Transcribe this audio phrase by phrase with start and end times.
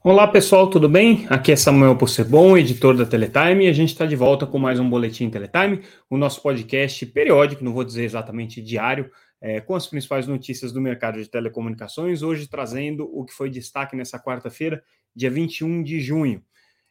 [0.00, 1.26] Olá pessoal, tudo bem?
[1.28, 4.78] Aqui é Samuel Possebon, editor da Teletime, e a gente está de volta com mais
[4.78, 9.10] um Boletim Teletime, o nosso podcast periódico, não vou dizer exatamente diário,
[9.40, 13.96] é, com as principais notícias do mercado de telecomunicações, hoje trazendo o que foi destaque
[13.96, 14.84] nessa quarta-feira,
[15.16, 16.44] dia 21 de junho.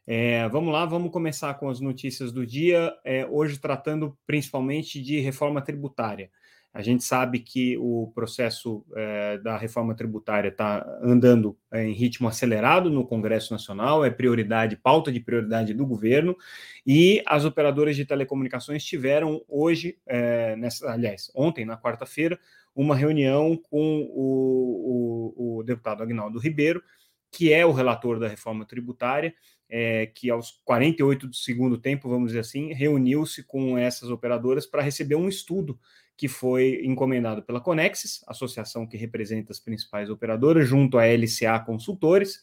[0.06, 5.22] É, vamos lá, vamos começar com as notícias do dia, é, hoje tratando principalmente de
[5.22, 6.30] reforma tributária.
[6.78, 12.92] A gente sabe que o processo é, da reforma tributária está andando em ritmo acelerado
[12.92, 16.38] no Congresso Nacional, é prioridade, pauta de prioridade do governo,
[16.86, 22.38] e as operadoras de telecomunicações tiveram hoje, é, nessa, aliás, ontem, na quarta-feira,
[22.76, 26.84] uma reunião com o, o, o deputado Agnaldo Ribeiro,
[27.32, 29.34] que é o relator da reforma tributária,
[29.68, 34.84] é, que aos 48 do segundo tempo, vamos dizer assim, reuniu-se com essas operadoras para
[34.84, 35.80] receber um estudo
[36.18, 42.42] que foi encomendado pela Conexis, associação que representa as principais operadoras, junto à LCA Consultores,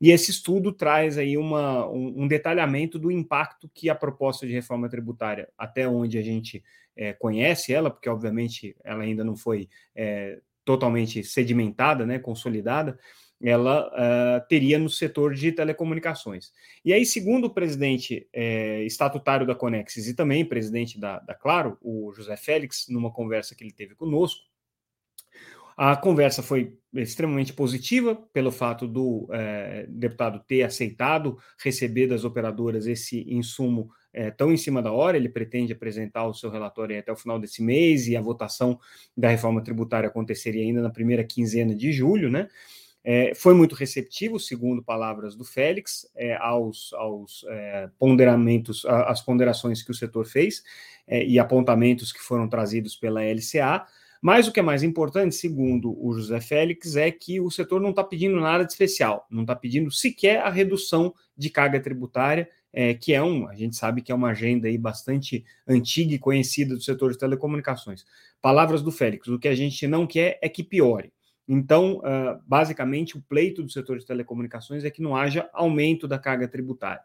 [0.00, 4.52] e esse estudo traz aí uma, um, um detalhamento do impacto que a proposta de
[4.52, 6.62] reforma tributária, até onde a gente
[6.94, 12.98] é, conhece ela, porque obviamente ela ainda não foi é, totalmente sedimentada, né, consolidada,
[13.50, 16.52] ela uh, teria no setor de telecomunicações.
[16.84, 21.76] E aí, segundo o presidente é, estatutário da Conexis e também presidente da, da Claro,
[21.82, 24.40] o José Félix, numa conversa que ele teve conosco,
[25.76, 32.86] a conversa foi extremamente positiva pelo fato do é, deputado ter aceitado receber das operadoras
[32.86, 35.16] esse insumo é, tão em cima da hora.
[35.16, 38.78] Ele pretende apresentar o seu relatório até o final desse mês e a votação
[39.16, 42.48] da reforma tributária aconteceria ainda na primeira quinzena de julho, né?
[43.06, 49.82] É, foi muito receptivo, segundo palavras do Félix, é, aos, aos é, ponderamentos, às ponderações
[49.82, 50.62] que o setor fez
[51.06, 53.86] é, e apontamentos que foram trazidos pela LCA.
[54.22, 57.90] Mas o que é mais importante, segundo o José Félix, é que o setor não
[57.90, 62.94] está pedindo nada de especial, não está pedindo sequer a redução de carga tributária, é,
[62.94, 66.74] que é um, a gente sabe que é uma agenda aí bastante antiga e conhecida
[66.74, 68.06] do setor de telecomunicações.
[68.40, 71.12] Palavras do Félix, o que a gente não quer é que piore.
[71.46, 76.18] Então, uh, basicamente, o pleito do setor de telecomunicações é que não haja aumento da
[76.18, 77.02] carga tributária.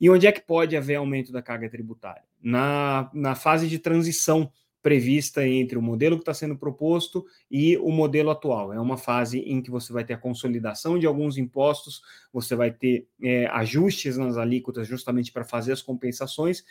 [0.00, 2.22] E onde é que pode haver aumento da carga tributária?
[2.42, 4.50] Na, na fase de transição
[4.86, 8.72] prevista entre o modelo que está sendo proposto e o modelo atual.
[8.72, 12.70] É uma fase em que você vai ter a consolidação de alguns impostos, você vai
[12.70, 16.64] ter é, ajustes nas alíquotas justamente para fazer as compensações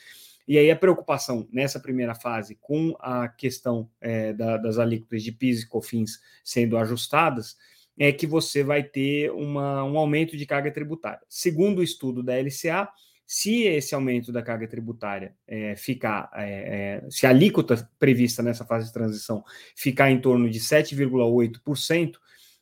[0.47, 5.31] e aí a preocupação nessa primeira fase com a questão é, da, das alíquotas de
[5.31, 7.55] PIS e COFINS sendo ajustadas
[7.97, 11.21] é que você vai ter uma, um aumento de carga tributária.
[11.29, 12.89] Segundo o estudo da LCA,
[13.25, 18.65] se esse aumento da carga tributária é, ficar, é, é, se a alíquota prevista nessa
[18.65, 19.43] fase de transição
[19.75, 22.17] ficar em torno de 7,8%,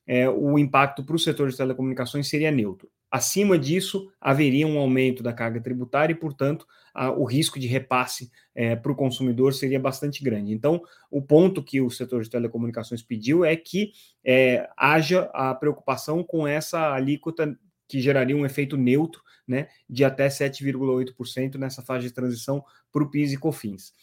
[0.06, 2.90] é, o impacto para o setor de telecomunicações seria neutro.
[3.12, 8.32] Acima disso, haveria um aumento da carga tributária e, portanto, a, o risco de repasse
[8.54, 10.54] é, para o consumidor seria bastante grande.
[10.54, 13.92] Então, o ponto que o setor de telecomunicações pediu é que
[14.24, 20.28] é, haja a preocupação com essa alíquota que geraria um efeito neutro, né, de até
[20.28, 23.94] 7,8% nessa fase de transição para o PIS e COFINS.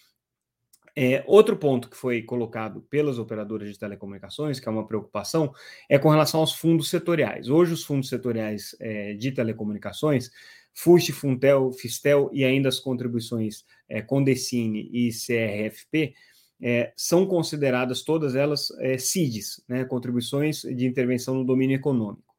[0.96, 5.52] É, outro ponto que foi colocado pelas operadoras de telecomunicações, que é uma preocupação,
[5.88, 7.48] é com relação aos fundos setoriais.
[7.48, 10.30] Hoje, os fundos setoriais é, de telecomunicações,
[10.74, 16.14] FUST, Funtel, Fistel e ainda as contribuições é, Condecine e CRFP,
[16.62, 22.30] é, são consideradas todas elas é, CIDs, né, contribuições de intervenção no domínio econômico.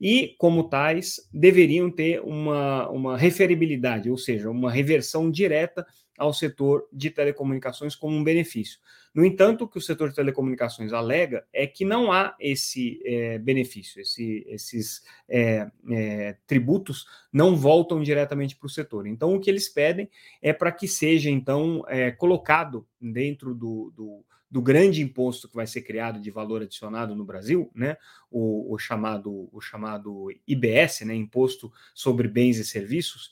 [0.00, 5.86] E, como tais, deveriam ter uma, uma referibilidade, ou seja, uma reversão direta
[6.20, 8.78] ao setor de telecomunicações como um benefício.
[9.14, 13.38] No entanto, o que o setor de telecomunicações alega é que não há esse é,
[13.38, 19.06] benefício, esse, esses é, é, tributos não voltam diretamente para o setor.
[19.06, 20.10] Então, o que eles pedem
[20.42, 21.82] é para que seja, então,
[22.18, 27.24] colocado dentro do, do do grande imposto que vai ser criado de valor adicionado no
[27.24, 27.96] Brasil, né,
[28.28, 33.30] o, o chamado, o chamado IBS, né, Imposto sobre Bens e Serviços,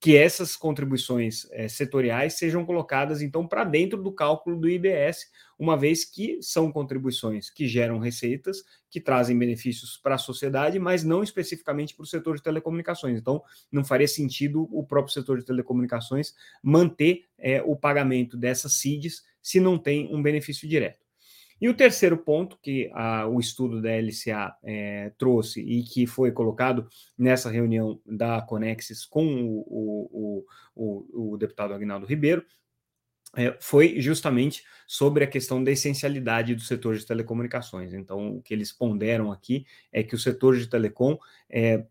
[0.00, 5.26] que essas contribuições é, setoriais sejam colocadas então para dentro do cálculo do IBS,
[5.58, 11.02] uma vez que são contribuições que geram receitas, que trazem benefícios para a sociedade, mas
[11.02, 13.18] não especificamente para o setor de telecomunicações.
[13.18, 13.42] Então,
[13.72, 19.58] não faria sentido o próprio setor de telecomunicações manter é, o pagamento dessas CIDs se
[19.58, 21.07] não tem um benefício direto.
[21.60, 26.30] E o terceiro ponto que a, o estudo da LCA é, trouxe e que foi
[26.30, 29.64] colocado nessa reunião da Conexis com o,
[30.10, 30.44] o,
[30.74, 32.44] o, o deputado Agnaldo Ribeiro
[33.36, 37.92] é, foi justamente sobre a questão da essencialidade do setor de telecomunicações.
[37.92, 41.18] Então, o que eles ponderam aqui é que o setor de telecom
[41.50, 41.84] é,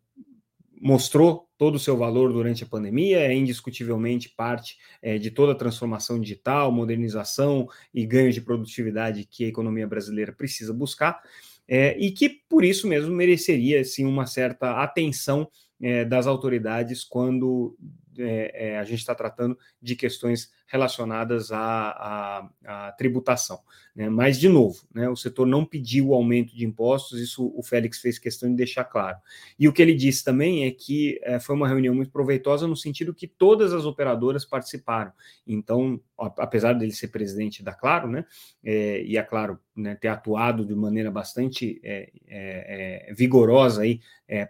[0.82, 5.56] mostrou todo o seu valor durante a pandemia, é indiscutivelmente parte é, de toda a
[5.56, 11.22] transformação digital, modernização e ganho de produtividade que a economia brasileira precisa buscar,
[11.68, 15.50] é, e que por isso mesmo mereceria sim uma certa atenção
[15.82, 17.76] é, das autoridades quando
[18.18, 23.60] é, é, a gente está tratando de questões relacionadas à, à, à tributação.
[23.96, 24.10] Né?
[24.10, 28.00] Mas, de novo, né, o setor não pediu o aumento de impostos, isso o Félix
[28.00, 29.18] fez questão de deixar claro.
[29.58, 32.75] E o que ele disse também é que é, foi uma reunião muito proveitosa no
[32.75, 35.12] sentido que todas as operadoras participaram.
[35.48, 38.25] Então, apesar dele ser presidente da Claro, né,
[38.64, 44.02] é, e a Claro né, ter atuado de maneira bastante é, vigorosa aí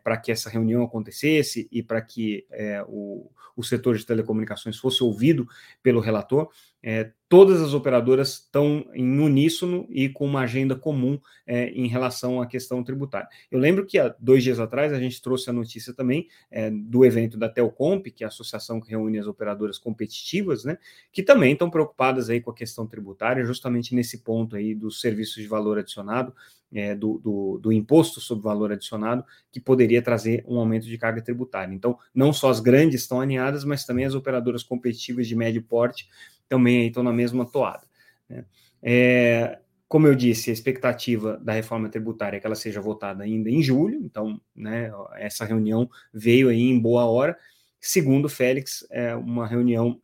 [0.04, 2.48] para que essa reunião acontecesse e para que
[2.88, 5.48] o, o setor de telecomunicações fosse ouvido
[5.81, 6.48] pelo relator,
[6.82, 12.42] é, todas as operadoras estão em uníssono e com uma agenda comum é, em relação
[12.42, 13.28] à questão tributária.
[13.52, 17.04] Eu lembro que há dois dias atrás a gente trouxe a notícia também é, do
[17.04, 20.78] evento da Telcomp, que é a associação que reúne as operadoras competitivas, né,
[21.12, 25.42] que também estão preocupadas aí com a questão tributária, justamente nesse ponto aí dos serviços
[25.42, 26.34] de valor adicionado,
[26.72, 31.22] é, do, do, do, imposto sobre valor adicionado, que poderia trazer um aumento de carga
[31.22, 31.74] tributária.
[31.74, 36.10] Então, não só as grandes estão alinhadas, mas também as operadoras competitivas de médio porte
[36.48, 37.84] também estão na mesma toada.
[38.30, 38.46] Né?
[38.82, 43.50] É, como eu disse, a expectativa da reforma tributária é que ela seja votada ainda
[43.50, 47.38] em julho, então né, essa reunião veio aí em boa hora.
[47.80, 50.02] Segundo Félix, é uma reunião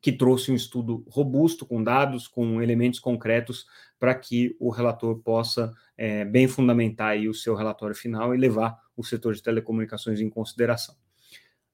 [0.00, 3.66] que trouxe um estudo robusto, com dados, com elementos concretos,
[3.98, 8.76] para que o relator possa é, bem fundamentar aí o seu relatório final e levar
[8.96, 10.94] o setor de telecomunicações em consideração.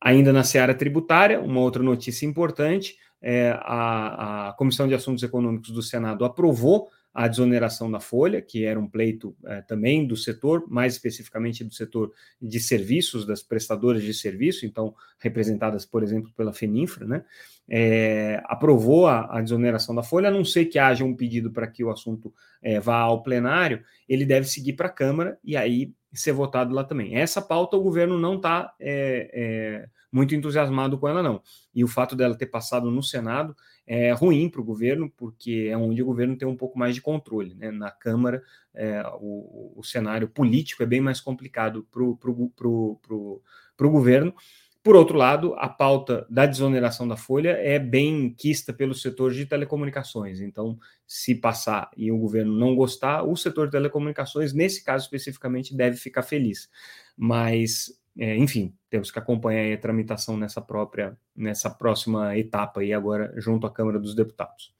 [0.00, 5.71] Ainda na seara tributária, uma outra notícia importante: é, a, a Comissão de Assuntos Econômicos
[5.71, 10.65] do Senado aprovou a desoneração da folha, que era um pleito é, também do setor,
[10.69, 12.11] mais especificamente do setor
[12.41, 17.25] de serviços, das prestadoras de serviço, então representadas, por exemplo, pela FENINFRA, né?
[17.69, 21.67] É, aprovou a, a, desoneração da folha, a não ser que haja um pedido para
[21.67, 25.93] que o assunto é, vá ao plenário, ele deve seguir para a Câmara e aí
[26.12, 27.17] ser votado lá também.
[27.17, 31.41] Essa pauta o governo não está é, é, muito entusiasmado com ela, não.
[31.75, 33.56] E o fato dela ter passado no Senado
[33.87, 37.00] é ruim para o governo, porque é onde o governo tem um pouco mais de
[37.00, 37.55] controle.
[37.55, 37.70] Né?
[37.70, 38.43] Na Câmara,
[38.75, 44.35] é, o, o, cenário político é bem mais complicado para o governo.
[44.82, 49.46] Por outro lado, a pauta da desoneração da folha é bem quista pelo setor de
[49.46, 50.40] telecomunicações.
[50.40, 50.76] Então,
[51.06, 55.96] se passar e o governo não gostar, o setor de telecomunicações, nesse caso especificamente, deve
[55.96, 56.69] ficar feliz.
[57.17, 63.32] Mas é, enfim, temos que acompanhar a tramitação nessa própria, nessa próxima etapa aí agora
[63.37, 64.75] junto à Câmara dos Deputados.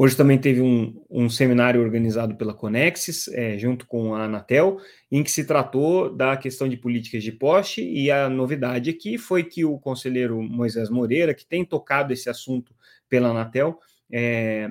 [0.00, 4.78] Hoje também teve um, um seminário organizado pela Conexis, é, junto com a Anatel,
[5.10, 9.42] em que se tratou da questão de políticas de poste, e a novidade aqui foi
[9.42, 12.72] que o conselheiro Moisés Moreira, que tem tocado esse assunto
[13.08, 13.76] pela Anatel,
[14.08, 14.70] é,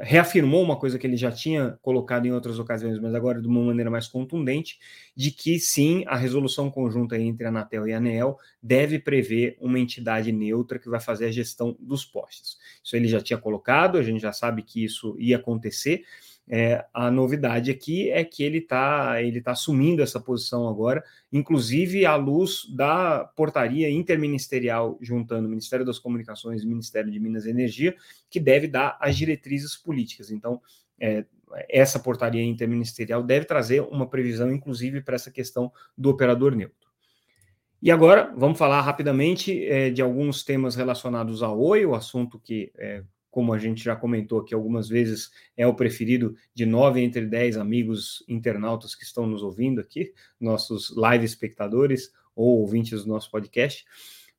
[0.00, 3.62] reafirmou uma coisa que ele já tinha colocado em outras ocasiões, mas agora de uma
[3.62, 4.78] maneira mais contundente,
[5.14, 9.78] de que sim, a resolução conjunta entre a Anatel e a ANEEL deve prever uma
[9.78, 12.58] entidade neutra que vai fazer a gestão dos postes.
[12.82, 16.02] Isso ele já tinha colocado, a gente já sabe que isso ia acontecer,
[16.48, 22.04] é, a novidade aqui é que ele está ele tá assumindo essa posição agora, inclusive
[22.04, 27.46] à luz da portaria interministerial juntando o Ministério das Comunicações e o Ministério de Minas
[27.46, 27.96] e Energia,
[28.28, 30.30] que deve dar as diretrizes políticas.
[30.30, 30.60] Então,
[31.00, 31.24] é,
[31.68, 36.88] essa portaria interministerial deve trazer uma previsão, inclusive, para essa questão do operador neutro.
[37.80, 42.72] E agora, vamos falar rapidamente é, de alguns temas relacionados ao Oi, o assunto que
[42.76, 43.02] é,
[43.34, 47.56] como a gente já comentou aqui algumas vezes, é o preferido de nove entre dez
[47.56, 53.84] amigos internautas que estão nos ouvindo aqui, nossos live espectadores ou ouvintes do nosso podcast.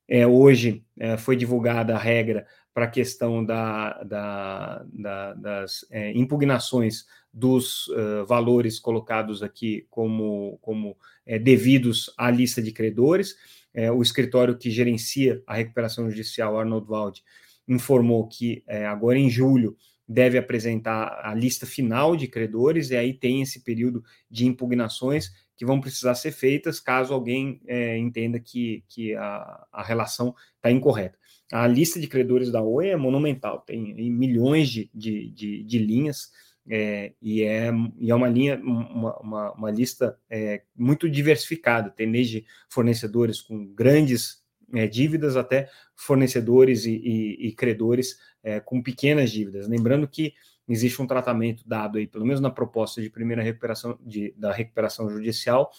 [0.08, 6.12] É, hoje é, foi divulgada a regra para a questão da, da, da, das é,
[6.12, 13.36] impugnações dos uh, valores colocados aqui como, como é, devidos à lista de credores.
[13.74, 17.22] É, o escritório que gerencia a recuperação judicial, Arnold Wald,
[17.68, 19.76] informou que é, agora em julho
[20.08, 25.64] deve apresentar a lista final de credores, e aí tem esse período de impugnações que
[25.64, 31.18] vão precisar ser feitas caso alguém é, entenda que, que a, a relação está incorreta.
[31.52, 35.78] A lista de credores da Oi é monumental, tem, tem milhões de, de, de, de
[35.78, 36.30] linhas,
[36.68, 42.10] é, e, é, e é uma linha, uma, uma, uma lista é, muito diversificada, tem
[42.10, 44.44] desde fornecedores com grandes
[44.74, 49.68] é, dívidas até fornecedores e, e, e credores é, com pequenas dívidas.
[49.68, 50.34] Lembrando que
[50.68, 55.08] existe um tratamento dado aí, pelo menos na proposta de primeira recuperação de, da recuperação
[55.08, 55.70] judicial,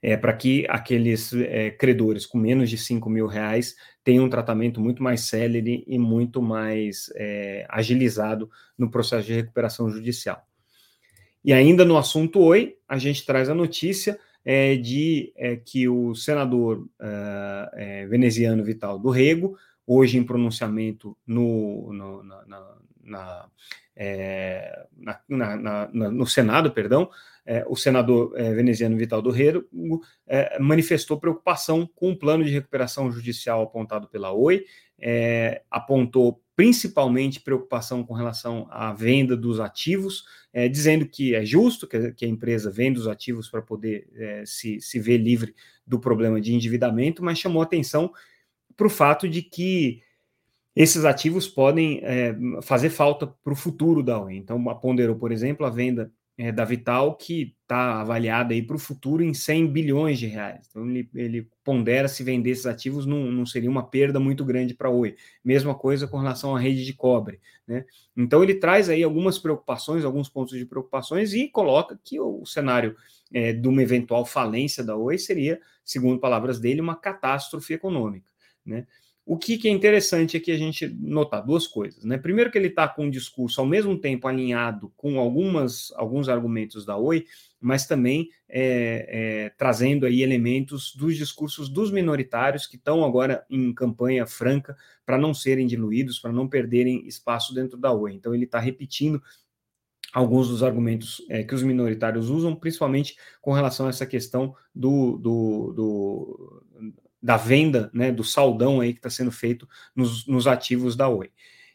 [0.00, 4.80] é, para que aqueles é, credores com menos de 5 mil reais tenham um tratamento
[4.80, 10.46] muito mais célere e muito mais é, agilizado no processo de recuperação judicial.
[11.44, 14.18] E ainda no assunto Oi, a gente traz a notícia
[14.48, 21.16] é, de é, que o senador é, é, veneziano Vital do Rego, hoje em pronunciamento
[21.26, 23.48] no, no, na, na, na,
[23.96, 24.86] é,
[25.92, 27.10] no Senado, perdão,
[27.44, 29.64] é, o senador é, veneziano Vital do Rego
[30.26, 34.64] é, manifestou preocupação com o plano de recuperação judicial apontado pela OI,
[34.98, 41.86] é, apontou principalmente preocupação com relação à venda dos ativos, é, dizendo que é justo
[41.86, 45.54] que, que, a empresa venda os ativos para poder é, se, se ver livre
[45.86, 48.10] do problema de endividamento, mas chamou atenção
[48.74, 50.02] para o fato de que
[50.74, 54.36] esses ativos podem é, fazer falta para o futuro da UE.
[54.36, 58.78] Então, ponderou, por exemplo, a venda é, da Vital, que está avaliada aí para o
[58.78, 60.66] futuro em 100 bilhões de reais.
[60.68, 64.74] Então, ele, ele pondera se vender esses ativos não, não seria uma perda muito grande
[64.74, 65.16] para a Oi.
[65.42, 67.40] Mesma coisa com relação à rede de cobre.
[67.66, 67.86] Né?
[68.16, 72.94] Então, ele traz aí algumas preocupações, alguns pontos de preocupações e coloca que o cenário
[73.32, 78.30] é, de uma eventual falência da Oi seria, segundo palavras dele, uma catástrofe econômica.
[78.64, 78.86] Né?
[79.28, 82.04] O que, que, é interessante aqui a gente notar duas coisas.
[82.04, 82.16] Né?
[82.16, 86.86] Primeiro, que ele está com um discurso ao mesmo tempo alinhado com algumas, alguns argumentos
[86.86, 87.26] da Oi,
[87.60, 93.74] mas também é, é, trazendo aí elementos dos discursos dos minoritários que estão agora em
[93.74, 98.12] campanha franca para não serem diluídos, para não perderem espaço dentro da Oi.
[98.12, 99.20] Então, ele está repetindo
[100.12, 105.18] alguns dos argumentos é, que os minoritários usam, principalmente com relação a essa questão do,
[105.18, 106.62] do, do
[107.22, 111.30] da venda, né, do saldão aí que está sendo feito nos, nos, ativos da Oi.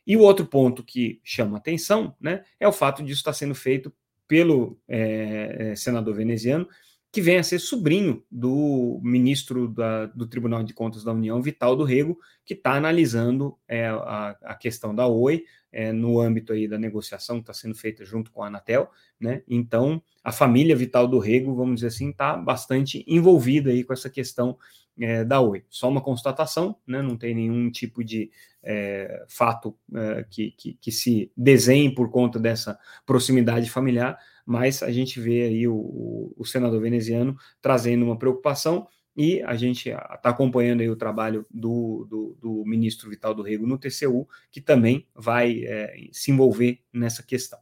[0.06, 3.56] E o outro ponto que chama atenção, né, é o fato disso estar tá sendo
[3.56, 3.94] feito
[4.28, 6.68] pelo é, senador veneziano,
[7.12, 11.76] que vem a ser sobrinho do ministro da, do Tribunal de Contas da União, Vital
[11.76, 16.70] do Rego, que está analisando é, a, a, questão da Oi é, no âmbito aí
[16.70, 19.44] da negociação que está sendo feita junto com a Anatel, né?
[19.46, 24.10] Então, a família Vital do Rego, vamos dizer assim, está bastante envolvida aí com essa
[24.10, 24.58] questão
[25.00, 25.64] é, da Oi.
[25.70, 27.02] Só uma constatação, né?
[27.02, 28.32] não tem nenhum tipo de
[28.64, 34.92] é, fato é, que, que, que, se desenhe por conta dessa proximidade familiar, mas a
[34.92, 40.82] gente vê aí o, o senador veneziano trazendo uma preocupação e a gente está acompanhando
[40.82, 45.64] aí o trabalho do, do, do, ministro Vital do Rego no TCU, que também vai
[45.66, 47.60] é, se envolver nessa questão.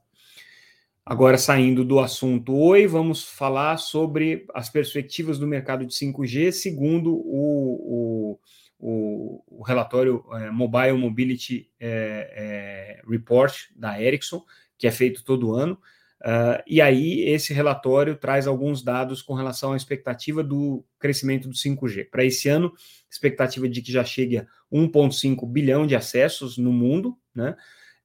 [1.09, 7.15] Agora, saindo do assunto Oi, vamos falar sobre as perspectivas do mercado de 5G, segundo
[7.15, 8.39] o,
[8.79, 14.45] o, o, relatório é, Mobile Mobility é, Report da Ericsson,
[14.77, 15.79] que é feito todo ano.
[16.21, 21.55] Uh, e aí, esse relatório traz alguns dados com relação à expectativa do crescimento do
[21.55, 22.07] 5G.
[22.11, 22.71] Para esse ano,
[23.09, 27.55] expectativa de que já chegue a 1,5 bilhão de acessos no mundo, né?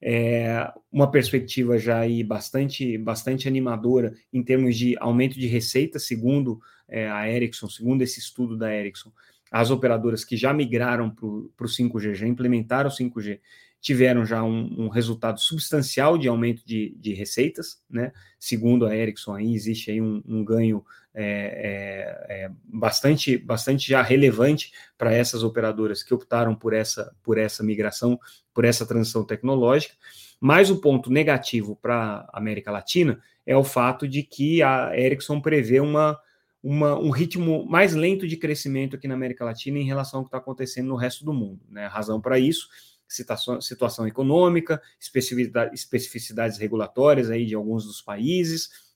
[0.07, 6.61] É, uma perspectiva já aí bastante, bastante animadora em termos de aumento de receita, segundo
[6.87, 9.11] é, a Ericsson, segundo esse estudo da Ericsson.
[9.51, 13.41] As operadoras que já migraram para o 5G, já implementaram o 5G,
[13.85, 18.13] tiveram já um, um resultado substancial de aumento de, de, receitas, né?
[18.41, 24.01] Segundo a Ericsson, aí existe aí um, um ganho é, é, é bastante, bastante já
[24.01, 28.19] relevante para essas operadoras que optaram por essa, por essa migração,
[28.55, 29.95] por essa transição tecnológica.
[30.41, 35.43] Mas o ponto negativo para a América Latina é o fato de que a Ericsson
[35.43, 36.19] prevê uma,
[36.63, 40.29] uma, um ritmo mais lento de crescimento aqui na América Latina em relação ao que
[40.29, 41.61] está acontecendo no resto do mundo.
[41.69, 41.85] Né?
[41.85, 42.67] A razão para isso
[43.09, 48.94] situação, situação econômica, especificidade, especificidades regulatórias aí de alguns dos países,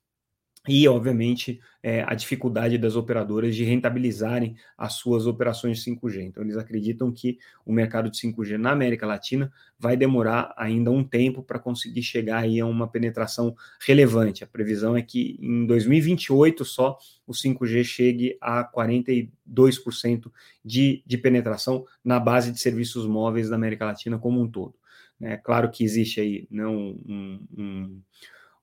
[0.69, 6.21] e, obviamente, é, a dificuldade das operadoras de rentabilizarem as suas operações de 5G.
[6.21, 11.03] Então, eles acreditam que o mercado de 5G na América Latina vai demorar ainda um
[11.03, 14.43] tempo para conseguir chegar aí a uma penetração relevante.
[14.43, 20.31] A previsão é que em 2028 só o 5G chegue a 42%
[20.63, 24.75] de, de penetração na base de serviços móveis da América Latina como um todo.
[25.19, 28.01] É claro que existe aí não né, um,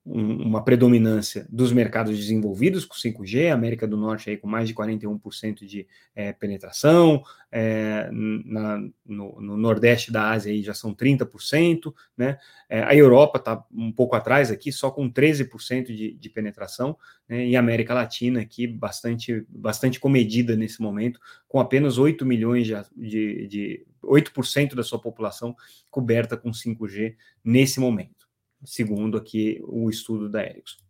[0.07, 4.75] um uma predominância dos mercados desenvolvidos com 5G, América do Norte aí com mais de
[4.75, 11.93] 41% de é, penetração, é, na, no, no, Nordeste da Ásia aí já são 30%,
[12.17, 12.39] né?
[12.69, 16.97] É, a Europa está um pouco atrás aqui, só com 13% de, de penetração,
[17.29, 17.47] né?
[17.47, 22.75] e a América Latina aqui bastante, bastante comedida nesse momento, com apenas 8 milhões de,
[22.97, 25.57] de, de 8% da sua população
[25.91, 28.26] coberta com 5G nesse momento
[28.65, 30.87] segundo aqui o estudo da Ericsson.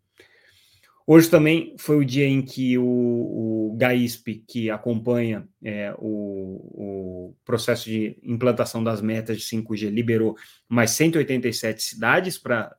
[1.09, 7.37] Hoje também foi o dia em que o, o GAISP, que acompanha é, o, o,
[7.45, 10.37] processo de implantação das metas de 5G, liberou
[10.69, 12.77] mais 187 cidades para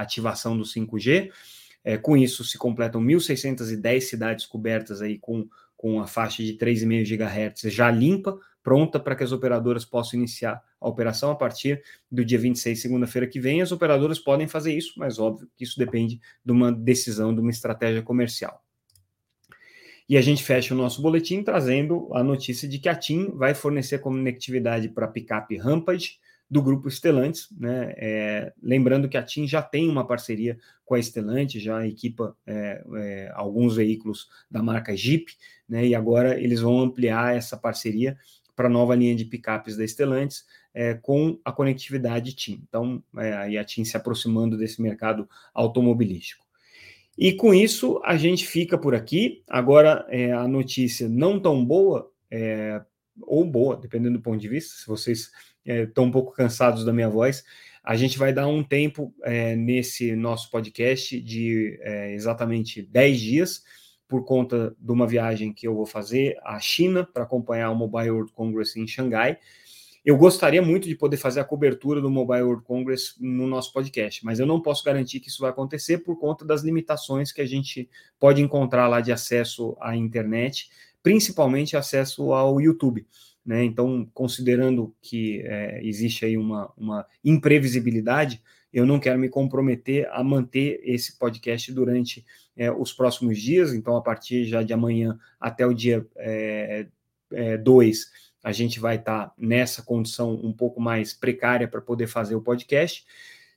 [0.00, 1.30] ativação do 5G.
[1.84, 7.04] É, com isso, se completam 1.610 cidades cobertas aí com, com a faixa de 3,5
[7.04, 8.36] GHz já limpa,
[8.68, 11.82] pronta para que as operadoras possam iniciar a operação a partir
[12.12, 13.62] do dia 26, segunda-feira que vem.
[13.62, 17.50] As operadoras podem fazer isso, mas óbvio que isso depende de uma decisão, de uma
[17.50, 18.62] estratégia comercial.
[20.06, 23.54] E a gente fecha o nosso boletim trazendo a notícia de que a TIM vai
[23.54, 26.18] fornecer conectividade para picape Rampage
[26.50, 27.94] do grupo Stellantis, né?
[27.96, 32.84] É, lembrando que a TIM já tem uma parceria com a Stellantis, já equipa é,
[32.96, 35.32] é, alguns veículos da marca Jeep,
[35.68, 35.86] né?
[35.86, 38.16] E agora eles vão ampliar essa parceria
[38.58, 42.60] para a nova linha de picapes da Stellantis é, com a conectividade TIM.
[42.68, 46.44] Então, é, a TIM se aproximando desse mercado automobilístico.
[47.16, 49.44] E com isso, a gente fica por aqui.
[49.48, 52.82] Agora, é, a notícia não tão boa, é,
[53.20, 55.30] ou boa, dependendo do ponto de vista, se vocês
[55.64, 57.44] estão é, um pouco cansados da minha voz,
[57.84, 61.78] a gente vai dar um tempo é, nesse nosso podcast de
[62.12, 63.62] exatamente 10 dias
[64.08, 68.10] por conta de uma viagem que eu vou fazer à China para acompanhar o Mobile
[68.10, 69.38] World Congress em Xangai.
[70.04, 74.24] Eu gostaria muito de poder fazer a cobertura do Mobile World Congress no nosso podcast,
[74.24, 77.46] mas eu não posso garantir que isso vai acontecer por conta das limitações que a
[77.46, 80.70] gente pode encontrar lá de acesso à internet,
[81.02, 83.06] principalmente acesso ao YouTube.
[83.44, 83.64] Né?
[83.64, 90.22] Então, considerando que é, existe aí uma, uma imprevisibilidade, eu não quero me comprometer a
[90.22, 92.24] manter esse podcast durante
[92.56, 96.86] é, os próximos dias, então a partir já de amanhã até o dia 2, é,
[97.32, 97.58] é,
[98.42, 102.42] a gente vai estar tá nessa condição um pouco mais precária para poder fazer o
[102.42, 103.04] podcast.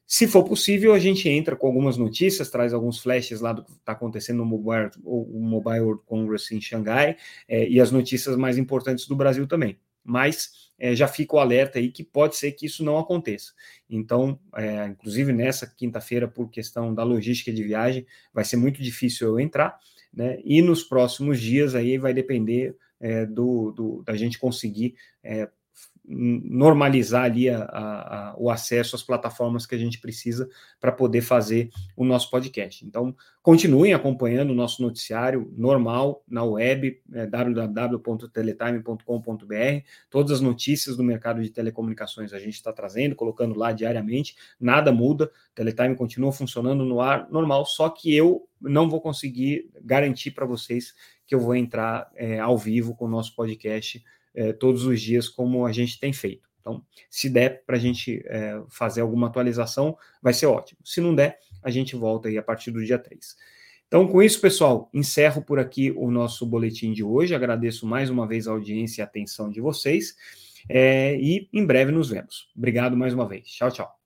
[0.05, 3.71] Se for possível, a gente entra com algumas notícias, traz alguns flashes lá do que
[3.71, 7.15] está acontecendo no Mobile, Mobile World Congress em Xangai
[7.47, 9.79] é, e as notícias mais importantes do Brasil também.
[10.03, 13.53] Mas é, já fica o alerta aí que pode ser que isso não aconteça.
[13.89, 19.27] Então, é, inclusive nessa quinta-feira, por questão da logística de viagem, vai ser muito difícil
[19.27, 19.77] eu entrar,
[20.13, 20.39] né?
[20.43, 25.49] E nos próximos dias aí vai depender é, do, do, da gente conseguir é,
[26.11, 31.21] normalizar ali a, a, a, o acesso às plataformas que a gente precisa para poder
[31.21, 32.85] fazer o nosso podcast.
[32.85, 39.85] Então, continuem acompanhando o nosso noticiário normal na web, é, www.teletime.com.br.
[40.09, 44.91] Todas as notícias do mercado de telecomunicações a gente está trazendo, colocando lá diariamente, nada
[44.91, 50.45] muda, Teletime continua funcionando no ar normal, só que eu não vou conseguir garantir para
[50.45, 50.93] vocês
[51.25, 55.27] que eu vou entrar é, ao vivo com o nosso podcast é, todos os dias,
[55.27, 56.49] como a gente tem feito.
[56.59, 60.79] Então, se der para a gente é, fazer alguma atualização, vai ser ótimo.
[60.85, 63.35] Se não der, a gente volta aí a partir do dia 3.
[63.87, 67.35] Então, com isso, pessoal, encerro por aqui o nosso boletim de hoje.
[67.35, 70.15] Agradeço mais uma vez a audiência e a atenção de vocês.
[70.69, 72.49] É, e em breve nos vemos.
[72.55, 73.47] Obrigado mais uma vez.
[73.47, 73.99] Tchau, tchau.